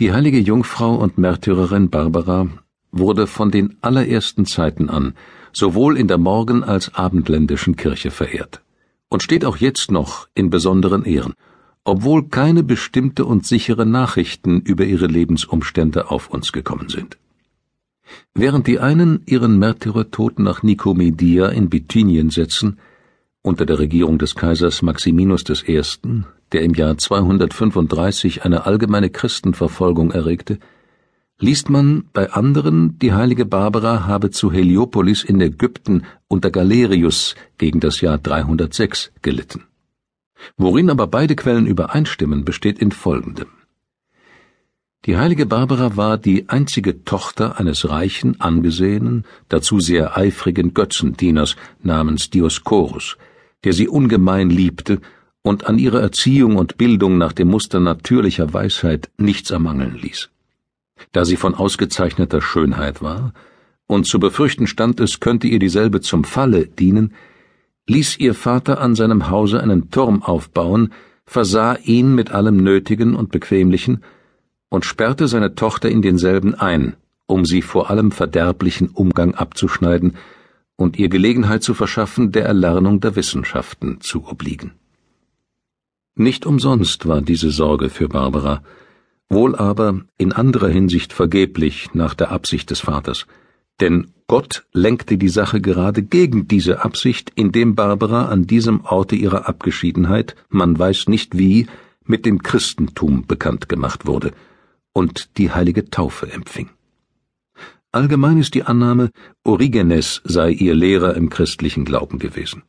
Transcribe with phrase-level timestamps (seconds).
[0.00, 2.48] Die heilige Jungfrau und Märtyrerin Barbara
[2.92, 5.12] wurde von den allerersten Zeiten an
[5.52, 8.62] sowohl in der Morgen- als abendländischen Kirche verehrt
[9.10, 11.34] und steht auch jetzt noch in besonderen Ehren,
[11.84, 17.18] obwohl keine bestimmte und sichere Nachrichten über ihre Lebensumstände auf uns gekommen sind.
[18.32, 22.78] Während die einen ihren Märtyrertod nach Nikomedia in Bithynien setzen,
[23.42, 25.82] unter der Regierung des Kaisers Maximinus I.,
[26.52, 30.58] der im Jahr 235 eine allgemeine Christenverfolgung erregte,
[31.38, 37.80] liest man bei anderen, die heilige Barbara habe zu Heliopolis in Ägypten unter Galerius gegen
[37.80, 39.64] das Jahr 306 gelitten.
[40.56, 43.48] Worin aber beide Quellen übereinstimmen, besteht in folgendem.
[45.04, 52.30] Die heilige Barbara war die einzige Tochter eines reichen, angesehenen, dazu sehr eifrigen Götzendieners namens
[52.30, 53.16] Dioscorus,
[53.64, 55.00] der sie ungemein liebte
[55.42, 60.30] und an ihrer Erziehung und Bildung nach dem Muster natürlicher Weisheit nichts ermangeln ließ.
[61.10, 63.32] Da sie von ausgezeichneter Schönheit war,
[63.86, 67.12] und zu befürchten stand, es könnte ihr dieselbe zum Falle dienen,
[67.88, 70.92] ließ ihr Vater an seinem Hause einen Turm aufbauen,
[71.26, 74.02] versah ihn mit allem Nötigen und Bequemlichen
[74.68, 76.94] und sperrte seine Tochter in denselben ein,
[77.26, 80.16] um sie vor allem verderblichen Umgang abzuschneiden
[80.76, 84.72] und ihr Gelegenheit zu verschaffen, der Erlernung der Wissenschaften zu obliegen.
[86.14, 88.62] Nicht umsonst war diese Sorge für Barbara,
[89.30, 93.26] wohl aber in anderer Hinsicht vergeblich nach der Absicht des Vaters,
[93.80, 99.48] denn Gott lenkte die Sache gerade gegen diese Absicht, indem Barbara an diesem Orte ihrer
[99.48, 101.66] Abgeschiedenheit, man weiß nicht wie,
[102.04, 104.32] mit dem Christentum bekannt gemacht wurde
[104.92, 106.68] und die heilige Taufe empfing.
[107.90, 109.10] Allgemein ist die Annahme,
[109.44, 112.62] Origenes sei ihr Lehrer im christlichen Glauben gewesen.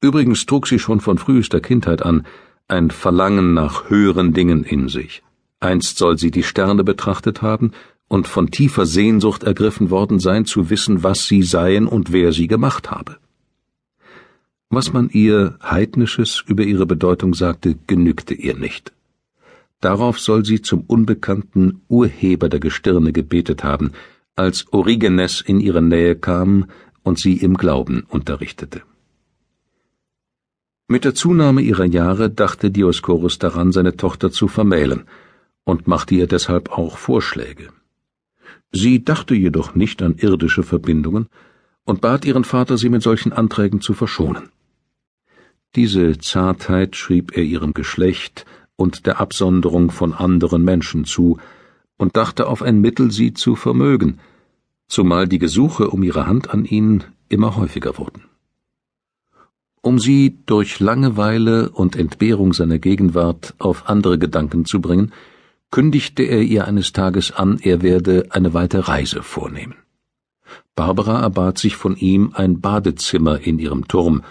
[0.00, 2.26] Übrigens trug sie schon von frühester Kindheit an
[2.68, 5.22] ein Verlangen nach höheren Dingen in sich.
[5.60, 7.72] Einst soll sie die Sterne betrachtet haben
[8.06, 12.46] und von tiefer Sehnsucht ergriffen worden sein, zu wissen, was sie seien und wer sie
[12.46, 13.16] gemacht habe.
[14.70, 18.92] Was man ihr Heidnisches über ihre Bedeutung sagte, genügte ihr nicht.
[19.80, 23.92] Darauf soll sie zum unbekannten Urheber der Gestirne gebetet haben,
[24.36, 26.66] als Origenes in ihre Nähe kam
[27.02, 28.82] und sie im Glauben unterrichtete.
[30.90, 35.04] Mit der Zunahme ihrer Jahre dachte Dioscorus daran, seine Tochter zu vermählen,
[35.64, 37.68] und machte ihr deshalb auch Vorschläge.
[38.72, 41.28] Sie dachte jedoch nicht an irdische Verbindungen
[41.84, 44.48] und bat ihren Vater, sie mit solchen Anträgen zu verschonen.
[45.76, 51.38] Diese Zartheit schrieb er ihrem Geschlecht und der Absonderung von anderen Menschen zu,
[51.98, 54.20] und dachte auf ein Mittel, sie zu vermögen,
[54.86, 58.22] zumal die Gesuche um ihre Hand an ihn immer häufiger wurden.
[59.80, 65.12] Um sie durch Langeweile und Entbehrung seiner Gegenwart auf andere Gedanken zu bringen,
[65.70, 69.76] kündigte er ihr eines Tages an, er werde eine weite Reise vornehmen.
[70.74, 74.22] Barbara erbat sich von ihm ein Badezimmer in ihrem Turm,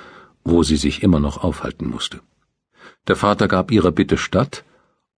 [0.43, 2.21] wo sie sich immer noch aufhalten musste.
[3.07, 4.63] Der Vater gab ihrer Bitte statt,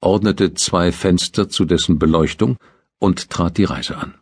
[0.00, 2.56] ordnete zwei Fenster zu dessen Beleuchtung
[2.98, 4.14] und trat die Reise an.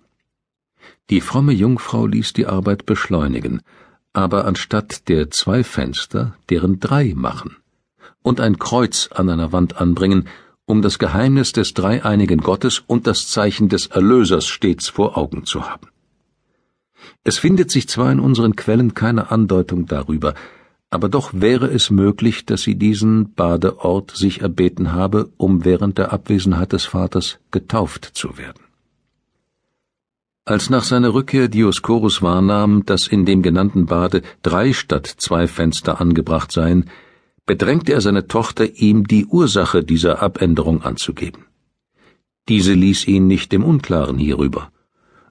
[1.11, 3.63] Die fromme Jungfrau ließ die Arbeit beschleunigen,
[4.17, 7.57] aber anstatt der zwei Fenster deren drei machen
[8.23, 10.27] und ein Kreuz an einer Wand anbringen,
[10.65, 15.69] um das Geheimnis des dreieinigen Gottes und das Zeichen des Erlösers stets vor Augen zu
[15.69, 15.89] haben.
[17.25, 20.33] Es findet sich zwar in unseren Quellen keine Andeutung darüber,
[20.89, 26.11] aber doch wäre es möglich, dass sie diesen Badeort sich erbeten habe, um während der
[26.11, 28.66] Abwesenheit des Vaters getauft zu werden.
[30.49, 36.01] Als nach seiner Rückkehr Dioscorus wahrnahm, dass in dem genannten Bade drei statt zwei Fenster
[36.01, 36.89] angebracht seien,
[37.47, 41.47] bedrängte er seine Tochter, ihm die Ursache dieser Abänderung anzugeben.
[42.49, 44.71] Diese ließ ihn nicht im Unklaren hierüber,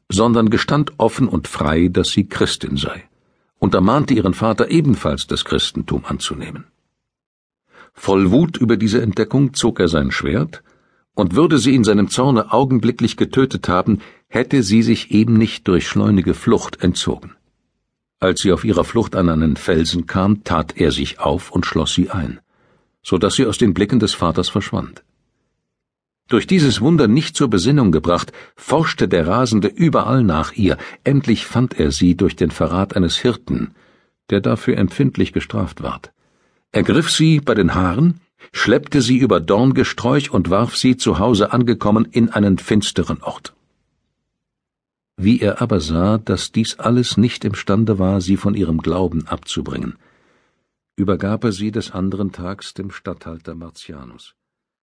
[0.10, 3.06] sondern gestand offen und frei, dass sie Christin sei
[3.58, 6.66] und ermahnte ihren Vater ebenfalls das Christentum anzunehmen.
[7.94, 10.62] Voll Wut über diese Entdeckung zog er sein Schwert,
[11.16, 14.02] und würde sie in seinem Zorne augenblicklich getötet haben,
[14.36, 17.32] hätte sie sich eben nicht durch schleunige Flucht entzogen.
[18.20, 21.94] Als sie auf ihrer Flucht an einen Felsen kam, tat er sich auf und schloss
[21.94, 22.42] sie ein,
[23.02, 25.06] so dass sie aus den Blicken des Vaters verschwand.
[26.28, 31.80] Durch dieses Wunder nicht zur Besinnung gebracht, forschte der Rasende überall nach ihr, endlich fand
[31.80, 33.74] er sie durch den Verrat eines Hirten,
[34.32, 36.12] der dafür empfindlich gestraft ward.
[36.74, 38.20] Er griff sie bei den Haaren,
[38.52, 43.55] schleppte sie über Dorngesträuch und warf sie zu Hause angekommen in einen finsteren Ort.
[45.18, 49.98] Wie er aber sah, dass dies alles nicht imstande war, sie von ihrem Glauben abzubringen,
[50.98, 54.36] übergab er sie des anderen Tags dem Statthalter Martianus.